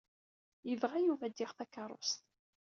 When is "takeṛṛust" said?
1.53-2.21